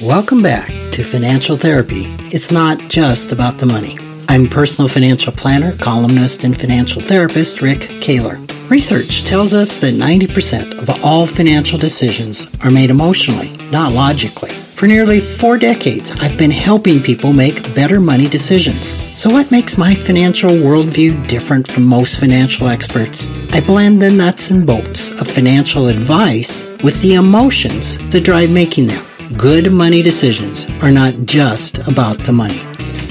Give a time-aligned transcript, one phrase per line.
[0.00, 2.04] Welcome back to Financial Therapy.
[2.32, 3.96] It's not just about the money.
[4.28, 8.38] I'm personal financial planner, columnist, and financial therapist Rick Kahler.
[8.70, 14.50] Research tells us that 90% of all financial decisions are made emotionally, not logically.
[14.50, 18.96] For nearly four decades, I've been helping people make better money decisions.
[19.20, 23.26] So, what makes my financial worldview different from most financial experts?
[23.50, 28.86] I blend the nuts and bolts of financial advice with the emotions that drive making
[28.86, 29.04] them.
[29.36, 32.62] Good money decisions are not just about the money.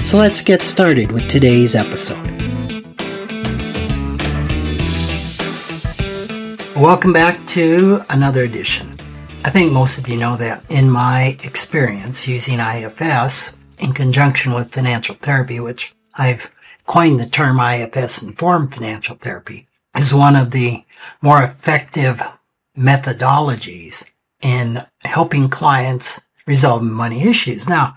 [0.02, 2.26] So let's get started with today's episode.
[6.74, 8.96] Welcome back to another edition.
[9.44, 14.74] I think most of you know that in my experience using IFS in conjunction with
[14.74, 16.50] financial therapy, which I've
[16.84, 20.84] coined the term IFS informed financial therapy, is one of the
[21.22, 22.20] more effective
[22.76, 24.04] methodologies
[24.42, 27.68] in helping clients resolve money issues.
[27.68, 27.96] Now,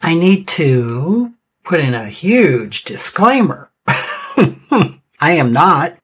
[0.00, 1.32] I need to
[1.64, 3.70] put in a huge disclaimer.
[3.86, 5.96] I am not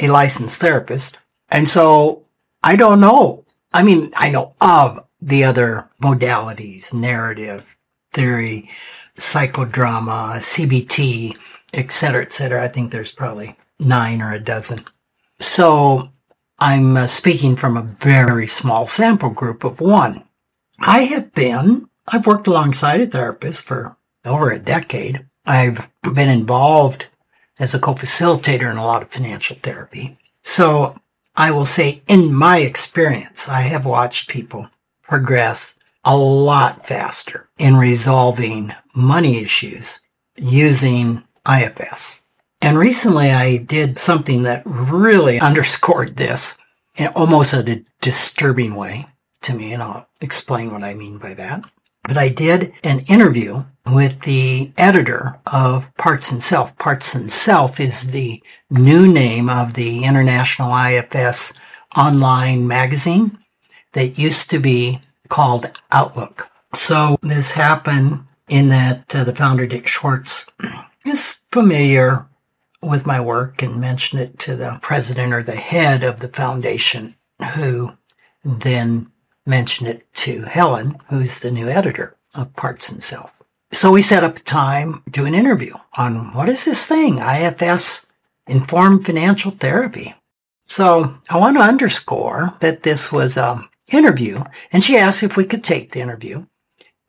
[0.00, 1.18] a licensed therapist.
[1.50, 2.24] And so
[2.62, 3.44] I don't know.
[3.72, 7.76] I mean, I know of the other modalities, narrative,
[8.12, 8.70] theory,
[9.16, 11.36] psychodrama, CBT,
[11.72, 12.64] et cetera, et cetera.
[12.64, 14.84] I think there's probably nine or a dozen.
[15.38, 16.10] So
[16.58, 20.24] I'm uh, speaking from a very small sample group of one.
[20.78, 25.26] I have been, I've worked alongside a therapist for over a decade.
[25.44, 27.06] I've been involved
[27.58, 30.16] as a co-facilitator in a lot of financial therapy.
[30.42, 30.98] So
[31.36, 34.70] I will say in my experience, I have watched people
[35.02, 40.00] progress a lot faster in resolving money issues
[40.36, 42.25] using IFS.
[42.62, 46.58] And recently I did something that really underscored this
[46.96, 49.06] in almost a disturbing way
[49.42, 51.62] to me, and I'll explain what I mean by that.
[52.02, 56.76] But I did an interview with the editor of Parts and Self.
[56.78, 61.52] Parts and Self is the new name of the International IFS
[61.96, 63.38] online magazine
[63.92, 66.48] that used to be called Outlook.
[66.74, 70.50] So this happened in that uh, the founder, Dick Schwartz,
[71.06, 72.26] is familiar
[72.86, 77.16] with my work and mentioned it to the president or the head of the foundation,
[77.54, 77.92] who
[78.44, 79.10] then
[79.44, 83.42] mentioned it to Helen, who's the new editor of Parts and Self.
[83.72, 87.18] So we set up a time to do an interview on what is this thing,
[87.18, 88.06] IFS
[88.46, 90.14] Informed Financial Therapy.
[90.64, 94.42] So I want to underscore that this was a interview
[94.72, 96.44] and she asked if we could take the interview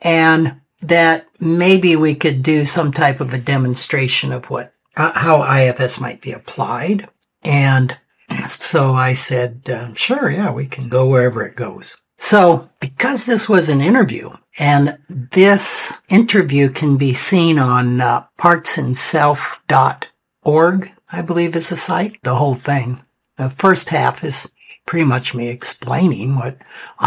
[0.02, 6.00] and that maybe we could do some type of a demonstration of what how IFS
[6.00, 7.09] might be applied.
[7.44, 8.00] And
[8.47, 11.97] so I said, uh, sure, yeah, we can go wherever it goes.
[12.18, 20.91] So because this was an interview and this interview can be seen on uh, partsandself.org,
[21.12, 23.02] I believe is the site, the whole thing.
[23.35, 24.52] The first half is
[24.88, 26.58] pretty much me explaining what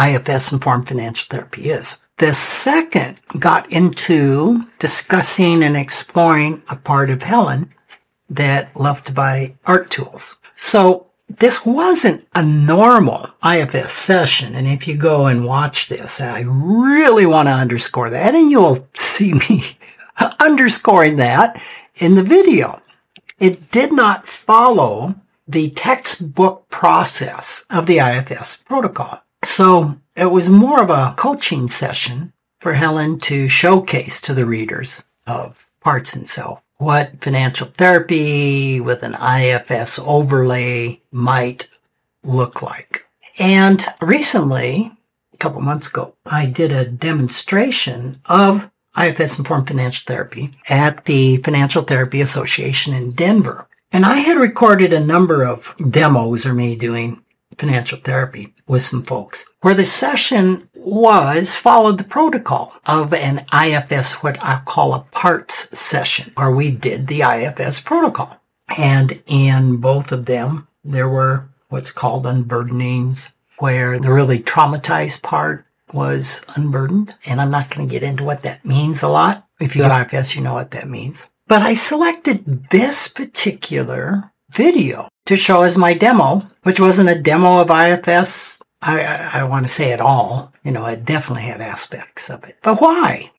[0.00, 1.96] IFS informed financial therapy is.
[2.18, 7.74] The second got into discussing and exploring a part of Helen
[8.30, 10.38] that love to buy art tools.
[10.56, 11.06] So
[11.38, 14.54] this wasn't a normal IFS session.
[14.54, 18.86] And if you go and watch this, I really want to underscore that and you'll
[18.94, 19.76] see me
[20.40, 21.60] underscoring that
[21.96, 22.80] in the video.
[23.38, 25.14] It did not follow
[25.46, 29.22] the textbook process of the IFS protocol.
[29.42, 35.02] So it was more of a coaching session for Helen to showcase to the readers
[35.26, 41.68] of Parts and Self what financial therapy with an IFS overlay might
[42.24, 43.06] look like.
[43.38, 44.90] And recently,
[45.34, 51.36] a couple months ago, I did a demonstration of IFS informed financial therapy at the
[51.36, 53.68] Financial Therapy Association in Denver.
[53.92, 57.22] And I had recorded a number of demos or me doing
[57.58, 64.22] financial therapy with some folks where the session was followed the protocol of an IFS,
[64.22, 68.40] what I call a parts session, where we did the IFS protocol.
[68.76, 75.66] And in both of them, there were what's called unburdenings, where the really traumatized part
[75.92, 77.14] was unburdened.
[77.28, 79.46] And I'm not going to get into what that means a lot.
[79.60, 81.26] If you got IFS, you know what that means.
[81.46, 87.58] But I selected this particular video to show as my demo, which wasn't a demo
[87.58, 88.62] of IFS.
[88.82, 90.52] I, I, want to say it all.
[90.64, 92.56] You know, it definitely had aspects of it.
[92.62, 93.32] But why?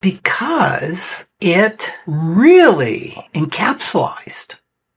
[0.00, 4.54] Because it really encapsulated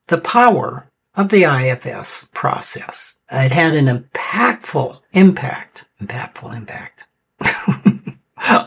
[0.07, 3.19] the power of the IFS process.
[3.31, 7.05] It had an impactful impact, impactful impact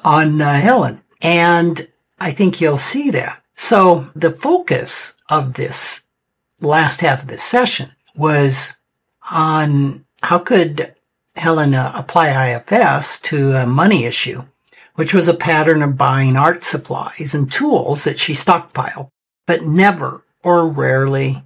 [0.04, 1.02] on uh, Helen.
[1.22, 1.88] And
[2.18, 3.42] I think you'll see that.
[3.54, 6.08] So the focus of this
[6.60, 8.74] last half of this session was
[9.30, 10.94] on how could
[11.36, 14.44] Helen apply IFS to a money issue,
[14.94, 19.10] which was a pattern of buying art supplies and tools that she stockpiled,
[19.46, 21.42] but never or rarely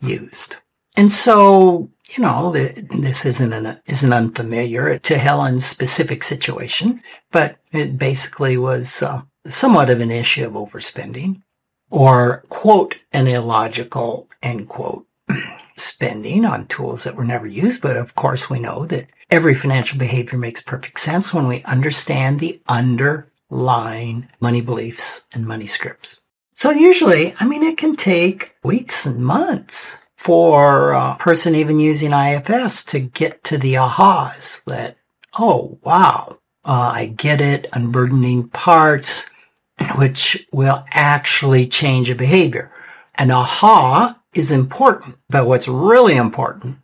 [0.00, 0.56] used.
[0.96, 7.98] And so, you know, this isn't an, isn't unfamiliar to Helen's specific situation, but it
[7.98, 11.42] basically was uh, somewhat of an issue of overspending
[11.90, 15.06] or quote an illogical end quote
[15.80, 17.82] spending on tools that were never used.
[17.82, 22.40] But of course, we know that every financial behavior makes perfect sense when we understand
[22.40, 26.22] the underlying money beliefs and money scripts.
[26.54, 32.12] So usually, I mean, it can take weeks and months for a person even using
[32.12, 34.96] IFS to get to the ahas that,
[35.38, 39.30] oh, wow, uh, I get it, unburdening parts,
[39.96, 42.70] which will actually change a behavior.
[43.14, 46.78] An aha is important, but what's really important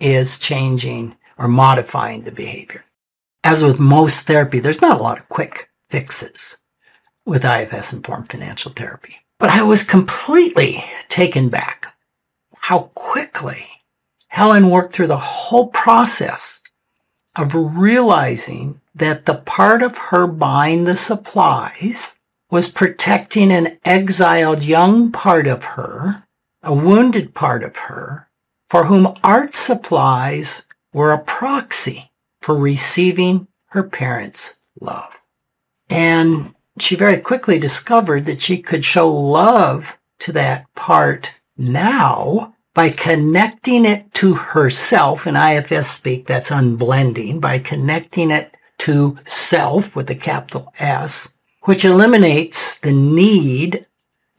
[0.00, 2.84] is changing or modifying the behavior.
[3.44, 6.58] As with most therapy, there's not a lot of quick fixes
[7.24, 9.16] with IFS informed financial therapy.
[9.38, 11.94] But I was completely taken back
[12.56, 13.66] how quickly
[14.28, 16.62] Helen worked through the whole process
[17.36, 22.18] of realizing that the part of her buying the supplies
[22.50, 26.24] was protecting an exiled young part of her,
[26.68, 28.28] a wounded part of her,
[28.68, 32.12] for whom art supplies were a proxy
[32.42, 35.14] for receiving her parents' love.
[35.88, 42.90] And she very quickly discovered that she could show love to that part now by
[42.90, 45.26] connecting it to herself.
[45.26, 51.32] In IFS speak, that's unblending, by connecting it to self with a capital S,
[51.62, 53.86] which eliminates the need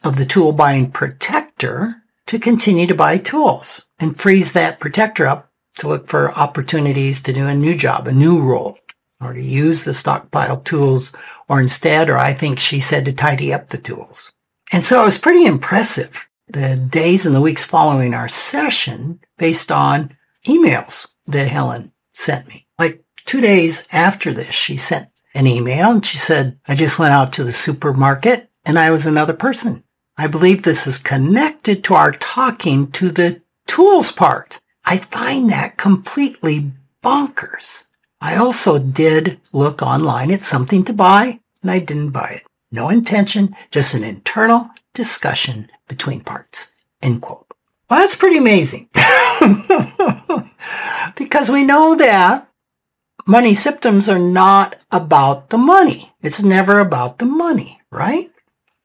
[0.03, 1.98] of the tool buying protector
[2.29, 7.33] to continue to buy tools and frees that protector up to look for opportunities to
[7.33, 8.77] do a new job, a new role,
[9.19, 11.11] or to use the stockpile tools,
[11.47, 14.31] or instead, or I think she said to tidy up the tools.
[14.71, 19.71] And so it was pretty impressive the days and the weeks following our session based
[19.71, 20.15] on
[20.45, 22.67] emails that Helen sent me.
[22.77, 27.13] Like two days after this, she sent an email and she said, I just went
[27.13, 29.83] out to the supermarket and I was another person.
[30.19, 34.59] I believe this is connected to our talking to the tools part.
[34.83, 37.85] I find that completely bonkers.
[38.19, 42.43] I also did look online at something to buy and I didn't buy it.
[42.69, 46.73] No intention, just an internal discussion between parts.
[47.01, 47.47] End quote.
[47.89, 48.89] Well, that's pretty amazing.
[51.15, 52.45] because we know that
[53.25, 56.11] money symptoms are not about the money.
[56.21, 58.29] It's never about the money, right?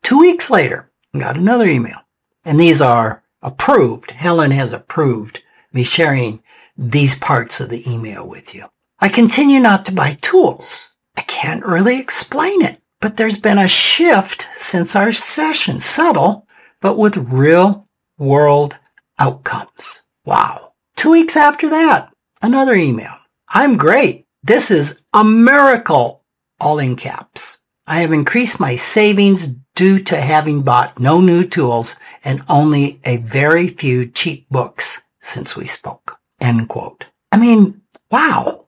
[0.05, 1.99] Two weeks later, got another email.
[2.45, 4.11] And these are approved.
[4.13, 6.43] Helen has approved me sharing
[6.77, 8.67] these parts of the email with you.
[9.01, 10.95] I continue not to buy tools.
[11.17, 15.81] I can't really explain it, but there's been a shift since our session.
[15.81, 16.47] Subtle,
[16.81, 17.89] but with real
[18.19, 18.79] world
[19.19, 20.03] outcomes.
[20.25, 20.73] Wow.
[20.97, 22.13] Two weeks after that,
[22.43, 23.15] another email.
[23.49, 24.27] I'm great.
[24.43, 26.25] This is a miracle,
[26.61, 27.59] all in caps.
[27.87, 33.19] I have increased my savings due to having bought no new tools and only a
[33.19, 36.19] very few cheap books since we spoke.
[36.41, 37.07] End quote.
[37.33, 38.67] I mean, wow.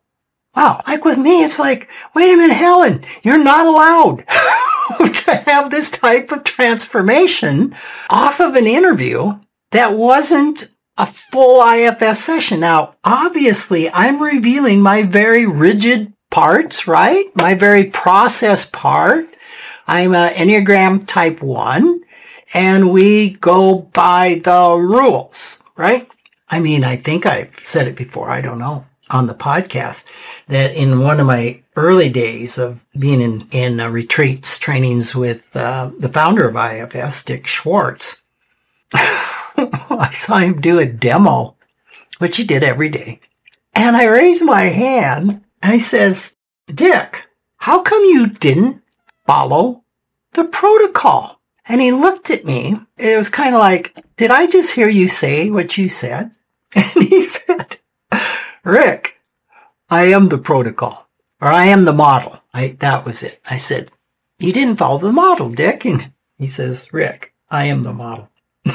[0.55, 0.83] Wow.
[0.87, 4.25] Like with me, it's like, wait a minute, Helen, you're not allowed
[5.25, 7.75] to have this type of transformation
[8.09, 9.39] off of an interview
[9.73, 12.61] that wasn't a full IFS session.
[12.61, 17.25] Now, obviously, I'm revealing my very rigid parts, right?
[17.37, 19.29] My very process part.
[19.87, 22.00] I'm an Enneagram type one
[22.55, 26.09] and we go by the rules, right?
[26.49, 28.31] I mean, I think I've said it before.
[28.31, 30.05] I don't know on the podcast
[30.49, 35.55] that in one of my early days of being in, in uh, retreats, trainings with
[35.55, 38.23] uh, the founder of IFS, Dick Schwartz,
[38.93, 41.57] I saw him do a demo,
[42.19, 43.21] which he did every day.
[43.75, 45.45] And I raised my hand.
[45.62, 47.26] And I says, Dick,
[47.59, 48.83] how come you didn't
[49.26, 49.85] follow
[50.33, 51.40] the protocol?
[51.68, 52.76] And he looked at me.
[52.97, 56.33] It was kind of like, did I just hear you say what you said?
[56.76, 57.78] And he said,
[58.64, 59.16] Rick,
[59.88, 61.09] I am the protocol
[61.40, 62.40] or I am the model.
[62.52, 63.40] I, that was it.
[63.50, 63.90] I said,
[64.38, 65.85] you didn't follow the model, Dick.
[65.85, 68.28] And he says, Rick, I am the model.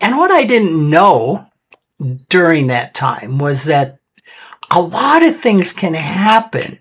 [0.00, 1.46] and what I didn't know
[2.28, 3.98] during that time was that
[4.70, 6.78] a lot of things can happen.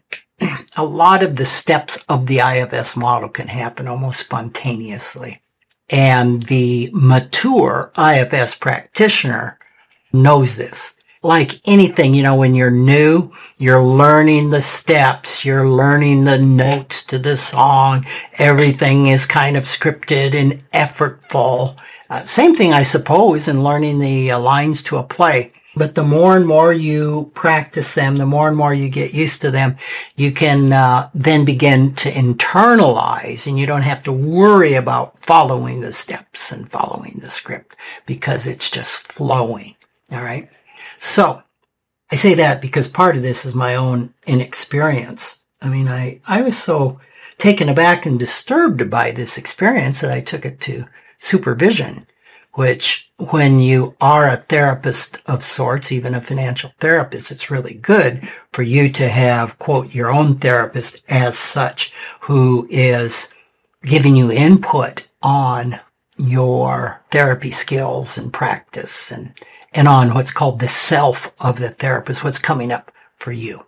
[0.77, 5.41] A lot of the steps of the IFS model can happen almost spontaneously.
[5.89, 9.59] And the mature IFS practitioner
[10.13, 10.95] knows this.
[11.23, 17.03] Like anything, you know, when you're new, you're learning the steps, you're learning the notes
[17.07, 18.05] to the song.
[18.39, 21.75] Everything is kind of scripted and effortful.
[22.09, 25.53] Uh, same thing, I suppose, in learning the uh, lines to a play.
[25.75, 29.41] But the more and more you practice them, the more and more you get used
[29.41, 29.77] to them,
[30.15, 35.79] you can uh, then begin to internalize and you don't have to worry about following
[35.79, 37.75] the steps and following the script
[38.05, 39.75] because it's just flowing.
[40.11, 40.49] All right.
[40.97, 41.41] So
[42.11, 45.43] I say that because part of this is my own inexperience.
[45.61, 46.99] I mean, I, I was so
[47.37, 50.85] taken aback and disturbed by this experience that I took it to
[51.17, 52.05] supervision
[52.53, 58.27] which when you are a therapist of sorts, even a financial therapist, it's really good
[58.51, 63.31] for you to have, quote, your own therapist as such who is
[63.83, 65.79] giving you input on
[66.17, 69.33] your therapy skills and practice and,
[69.73, 73.65] and on what's called the self of the therapist, what's coming up for you.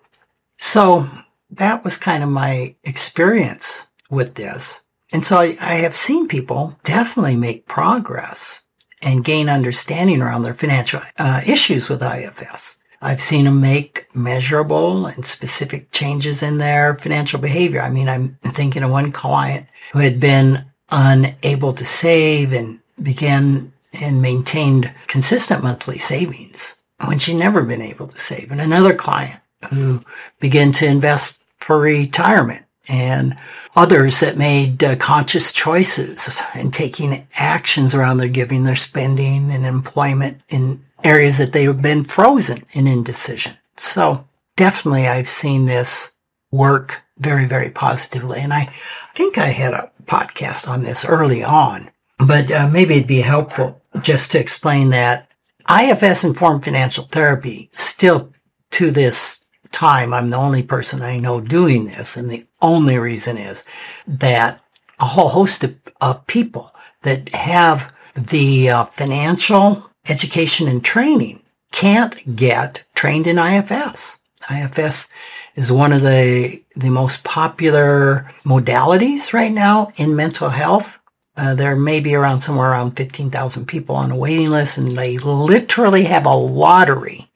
[0.58, 1.08] So
[1.52, 4.82] that was kind of my experience with this.
[5.12, 8.64] And so I, I have seen people definitely make progress
[9.06, 12.82] and gain understanding around their financial uh, issues with IFS.
[13.02, 17.82] I've seen them make measurable and specific changes in their financial behavior.
[17.82, 23.74] I mean, I'm thinking of one client who had been unable to save and began
[24.02, 28.52] and maintained consistent monthly savings when she'd never been able to save.
[28.52, 30.04] And another client who
[30.40, 33.36] began to invest for retirement and
[33.76, 39.66] others that made uh, conscious choices and taking actions around their giving, their spending and
[39.66, 43.58] employment in areas that they have been frozen in indecision.
[43.78, 46.14] So definitely I've seen this
[46.52, 48.40] work very, very positively.
[48.40, 48.74] And I
[49.16, 53.82] think I had a podcast on this early on, but uh, maybe it'd be helpful
[54.02, 55.30] just to explain that
[55.70, 58.34] IFS informed financial therapy still
[58.72, 59.43] to this
[59.74, 62.16] time, I'm the only person I know doing this.
[62.16, 63.66] And the only reason is
[64.08, 64.62] that
[65.00, 72.36] a whole host of, of people that have the uh, financial education and training can't
[72.36, 74.20] get trained in IFS.
[74.50, 75.10] IFS
[75.56, 81.00] is one of the, the most popular modalities right now in mental health.
[81.36, 85.18] Uh, there may be around somewhere around 15,000 people on a waiting list and they
[85.18, 87.28] literally have a lottery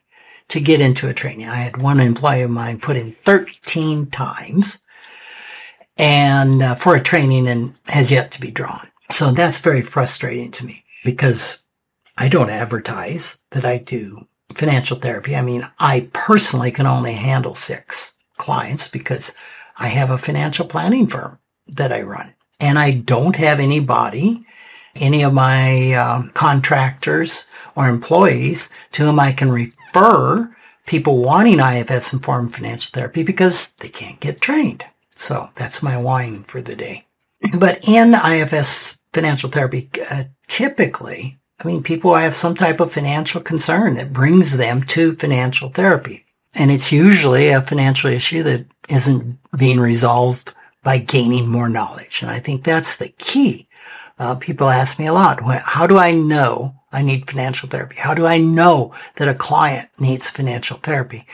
[0.50, 1.48] to get into a training.
[1.48, 4.82] I had one employee of mine put in 13 times
[5.98, 8.88] and uh, for a training and has yet to be drawn.
[9.12, 11.66] So that's very frustrating to me because
[12.18, 15.36] I don't advertise that I do financial therapy.
[15.36, 19.34] I mean, I personally can only handle six clients because
[19.77, 24.46] I have a financial planning firm that I run and I don't have anybody,
[24.96, 27.46] any of my um, contractors
[27.78, 30.54] or employees to whom I can refer
[30.88, 34.84] people wanting IFS informed financial therapy because they can't get trained.
[35.12, 37.06] So that's my whine for the day.
[37.60, 43.42] But in IFS financial therapy, uh, typically, I mean, people have some type of financial
[43.42, 46.26] concern that brings them to financial therapy.
[46.56, 52.24] And it's usually a financial issue that isn't being resolved by gaining more knowledge.
[52.24, 53.68] And I think that's the key.
[54.18, 57.98] Uh, people ask me a lot, how do I know I need financial therapy?
[57.98, 61.27] How do I know that a client needs financial therapy?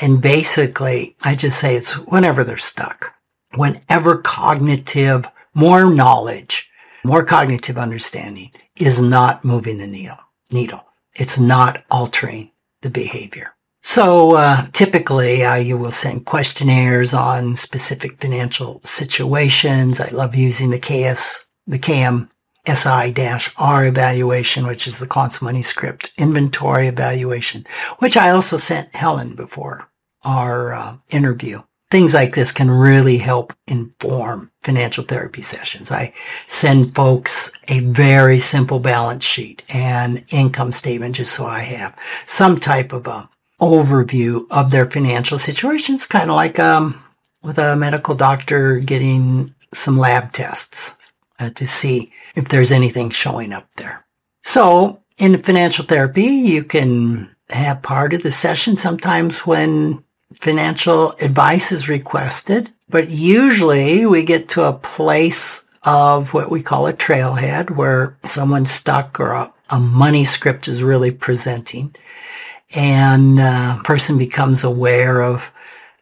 [0.00, 3.14] And basically, I just say it's whenever they're stuck,
[3.54, 6.68] whenever cognitive, more knowledge,
[7.04, 10.18] more cognitive understanding is not moving the needle.
[10.50, 10.84] needle.
[11.14, 12.50] It's not altering
[12.82, 13.54] the behavior.
[13.82, 20.00] So uh, typically, uh, you will send questionnaires on specific financial situations.
[20.00, 22.28] I love using the KS, the KM
[22.66, 27.66] SI-R evaluation, which is the Klontz Money Script inventory evaluation,
[27.98, 29.88] which I also sent Helen before
[30.24, 31.62] our uh, interview.
[31.90, 35.92] Things like this can really help inform financial therapy sessions.
[35.92, 36.12] I
[36.48, 41.96] send folks a very simple balance sheet and income statement just so I have
[42.26, 43.28] some type of a
[43.60, 47.02] overview of their financial situations, kind of like um,
[47.42, 50.96] with a medical doctor getting some lab tests
[51.38, 54.06] uh, to see if there's anything showing up there.
[54.44, 61.72] So in financial therapy, you can have part of the session sometimes when financial advice
[61.72, 67.70] is requested, but usually we get to a place of what we call a trailhead
[67.70, 71.94] where someone's stuck or a, a money script is really presenting
[72.74, 75.52] and a uh, person becomes aware of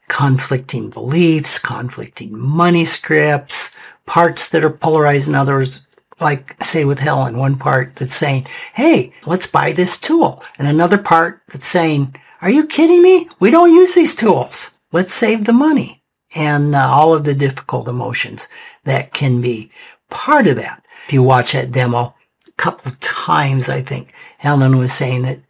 [0.08, 3.74] conflicting beliefs, conflicting money scripts,
[4.06, 5.80] parts that are polarized in others,
[6.24, 10.42] like say with Helen, one part that's saying, Hey, let's buy this tool.
[10.58, 13.28] And another part that's saying, are you kidding me?
[13.40, 14.76] We don't use these tools.
[14.92, 16.02] Let's save the money
[16.36, 18.48] and uh, all of the difficult emotions
[18.84, 19.70] that can be
[20.10, 20.84] part of that.
[21.06, 22.14] If you watch that demo
[22.46, 25.40] a couple of times, I think Helen was saying that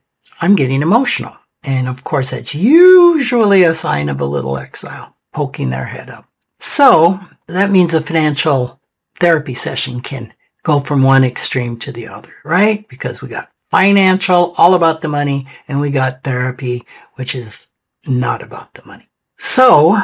[0.41, 1.37] I'm getting emotional.
[1.65, 6.29] And of course, that's usually a sign of a little exile poking their head up.
[6.61, 8.81] So that means a financial
[9.19, 10.33] therapy session can
[10.65, 12.89] go from one extreme to the other, right?
[12.89, 17.69] Because we got financial, all about the money, and we got therapy, which is
[18.07, 19.07] not about the money.
[19.39, 19.97] So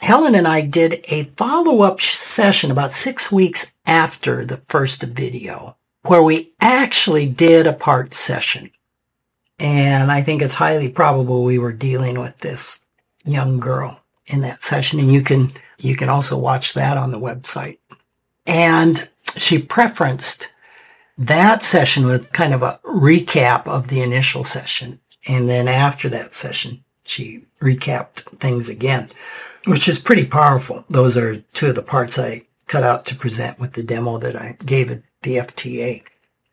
[0.00, 5.76] Helen and I did a follow up session about six weeks after the first video
[6.02, 8.70] where we actually did a part session.
[9.58, 12.84] And I think it's highly probable we were dealing with this
[13.24, 14.98] young girl in that session.
[14.98, 17.78] And you can, you can also watch that on the website.
[18.46, 20.48] And she preferenced
[21.16, 25.00] that session with kind of a recap of the initial session.
[25.28, 29.10] And then after that session, she recapped things again,
[29.66, 30.84] which is pretty powerful.
[30.88, 34.36] Those are two of the parts I cut out to present with the demo that
[34.36, 36.02] I gave at the FTA.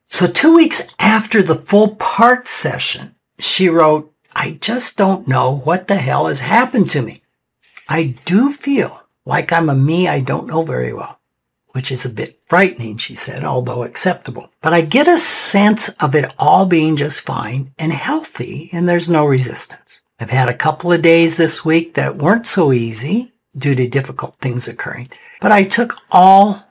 [0.08, 5.88] So two weeks after the full part session, she wrote, I just don't know what
[5.88, 7.22] the hell has happened to me.
[7.88, 11.20] I do feel like I'm a me I don't know very well,
[11.72, 14.51] which is a bit frightening, she said, although acceptable.
[14.62, 19.10] But I get a sense of it all being just fine and healthy, and there's
[19.10, 20.01] no resistance.
[20.20, 24.36] I've had a couple of days this week that weren't so easy due to difficult
[24.36, 25.10] things occurring,
[25.40, 26.63] but I took all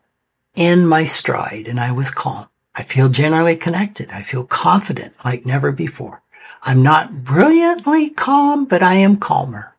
[0.54, 2.46] in my stride and I was calm.
[2.74, 4.12] I feel generally connected.
[4.12, 6.22] I feel confident like never before.
[6.62, 9.74] I'm not brilliantly calm, but I am calmer.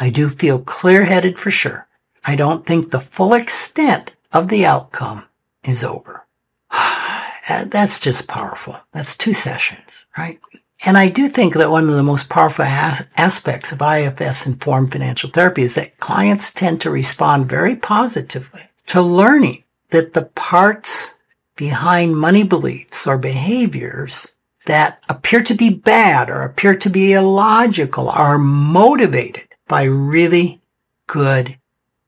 [0.00, 1.86] I do feel clear headed for sure.
[2.24, 5.24] I don't think the full extent of the outcome
[5.64, 6.26] is over.
[7.48, 8.78] That's just powerful.
[8.92, 10.38] That's two sessions, right?
[10.84, 15.30] And I do think that one of the most powerful aspects of IFS informed financial
[15.30, 21.14] therapy is that clients tend to respond very positively to learning that the parts
[21.54, 24.34] behind money beliefs or behaviors
[24.66, 30.60] that appear to be bad or appear to be illogical are motivated by really
[31.06, 31.56] good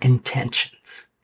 [0.03, 0.74] intentions.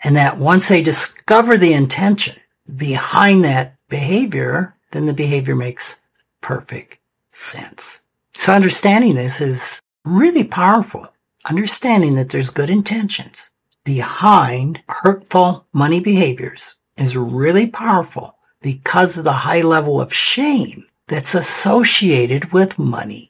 [0.02, 2.36] And that once they discover the intention
[2.76, 6.00] behind that behavior, then the behavior makes
[6.40, 6.98] perfect
[7.30, 8.00] sense.
[8.34, 11.08] So understanding this is really powerful.
[11.48, 13.50] Understanding that there's good intentions
[13.84, 21.34] behind hurtful money behaviors is really powerful because of the high level of shame that's
[21.34, 23.29] associated with money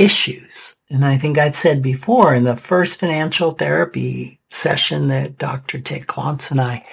[0.00, 0.76] issues.
[0.90, 5.78] And I think I've said before in the first financial therapy session that Dr.
[5.78, 6.86] Ted Klontz and I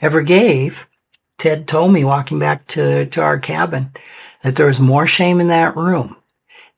[0.00, 0.88] ever gave,
[1.38, 3.92] Ted told me walking back to, to our cabin
[4.42, 6.16] that there was more shame in that room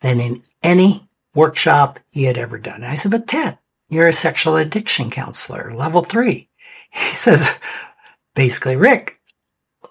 [0.01, 2.83] than in any workshop he had ever done.
[2.83, 3.57] And I said, but Ted,
[3.88, 6.49] you're a sexual addiction counselor, level three.
[6.90, 7.51] He says,
[8.35, 9.20] basically, Rick,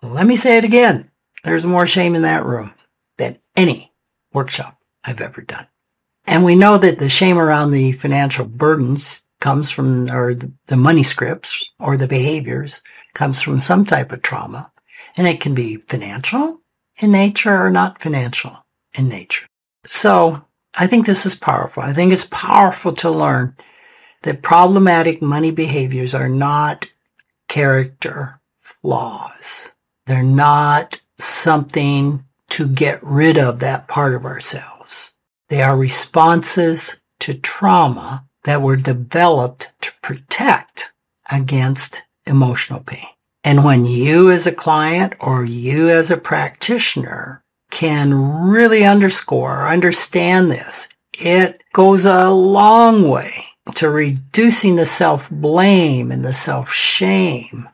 [0.01, 1.12] let me say it again.
[1.43, 2.73] There's more shame in that room
[3.17, 3.93] than any
[4.34, 5.67] workshop I've ever done.
[6.27, 11.03] And we know that the shame around the financial burdens comes from, or the money
[11.03, 12.81] scripts or the behaviors
[13.13, 14.71] comes from some type of trauma.
[15.17, 16.61] And it can be financial
[16.97, 18.65] in nature or not financial
[18.97, 19.45] in nature.
[19.85, 20.43] So
[20.77, 21.83] I think this is powerful.
[21.83, 23.55] I think it's powerful to learn
[24.23, 26.88] that problematic money behaviors are not
[27.47, 29.73] character flaws.
[30.07, 35.14] They're not something to get rid of that part of ourselves.
[35.49, 40.91] They are responses to trauma that were developed to protect
[41.31, 43.08] against emotional pain.
[43.43, 48.13] And when you as a client or you as a practitioner can
[48.49, 50.88] really underscore, or understand this,
[51.19, 57.69] it goes a long way to reducing the self blame and the self shame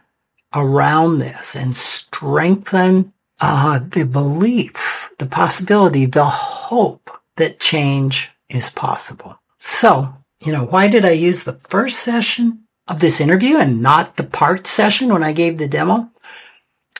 [0.53, 9.35] around this and strengthen uh, the belief, the possibility, the hope that change is possible.
[9.57, 14.15] So, you know, why did I use the first session of this interview and not
[14.15, 16.11] the part session when I gave the demo?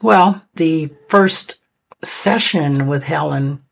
[0.01, 1.57] Well, the first
[2.03, 3.63] session with Helen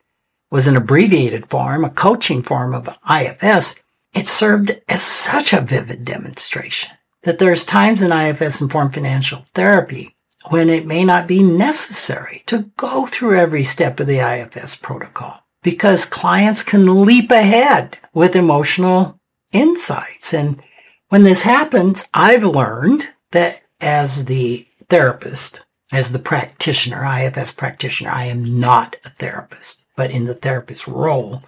[0.51, 3.81] was an abbreviated form, a coaching form of IFS.
[4.13, 6.91] It served as such a vivid demonstration
[7.23, 10.15] that there's times in IFS informed financial therapy
[10.49, 15.43] when it may not be necessary to go through every step of the IFS protocol
[15.63, 19.19] because clients can leap ahead with emotional
[19.51, 20.61] insights and
[21.09, 28.25] when this happens, I've learned that as the therapist, as the practitioner, IFS practitioner, I
[28.25, 31.41] am not a therapist, but in the therapist role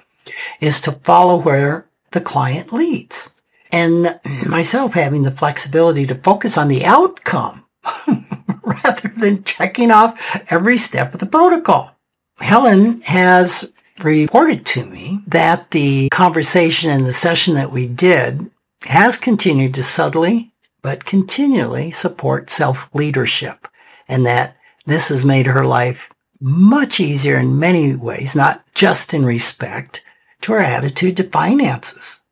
[0.59, 3.29] is to follow where the client leads.
[3.71, 7.63] And myself having the flexibility to focus on the outcome
[8.63, 10.19] rather than checking off
[10.51, 11.95] every step of the protocol.
[12.39, 13.71] Helen has
[14.03, 18.49] reported to me that the conversation and the session that we did
[18.85, 23.67] has continued to subtly but continually support self-leadership
[24.07, 26.09] and that this has made her life
[26.39, 30.01] much easier in many ways, not just in respect
[30.41, 32.23] to her attitude to finances.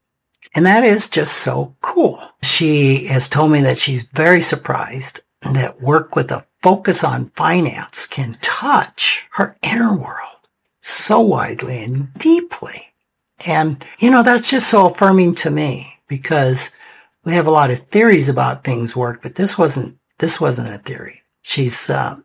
[0.56, 2.20] And that is just so cool.
[2.42, 8.06] She has told me that she's very surprised that work with a focus on finance
[8.06, 10.29] can touch her inner world
[10.82, 12.88] so widely and deeply.
[13.46, 16.72] And, you know, that's just so affirming to me because
[17.24, 20.78] we have a lot of theories about things work, but this wasn't, this wasn't a
[20.78, 21.24] theory.
[21.42, 22.18] She's uh,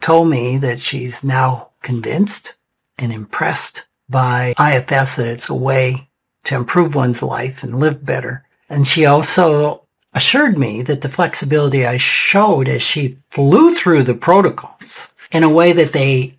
[0.00, 2.56] told me that she's now convinced
[2.98, 6.08] and impressed by IFS that it's a way
[6.44, 8.44] to improve one's life and live better.
[8.68, 14.14] And she also assured me that the flexibility I showed as she flew through the
[14.14, 16.36] protocols in a way that they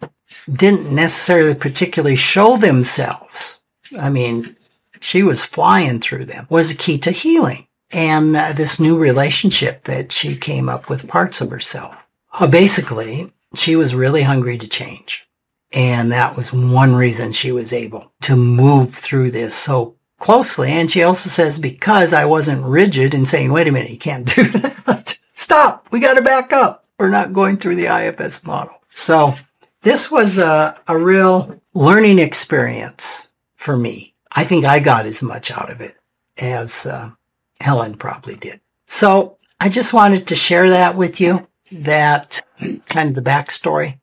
[0.51, 3.62] didn't necessarily particularly show themselves.
[3.97, 4.56] I mean,
[5.01, 9.84] she was flying through them was a key to healing and uh, this new relationship
[9.86, 12.08] that she came up with parts of herself.
[12.34, 15.27] Uh, basically, she was really hungry to change.
[15.73, 20.69] And that was one reason she was able to move through this so closely.
[20.69, 24.34] And she also says, because I wasn't rigid in saying, wait a minute, you can't
[24.36, 25.17] do that.
[25.34, 25.88] Stop.
[25.91, 26.86] We got to back up.
[26.99, 28.75] We're not going through the IFS model.
[28.89, 29.36] So
[29.82, 34.13] this was a, a real learning experience for me.
[34.32, 35.96] I think I got as much out of it
[36.38, 37.12] as uh,
[37.60, 38.62] Helen probably did.
[38.88, 42.41] So I just wanted to share that with you, that
[42.88, 44.00] kind of the backstory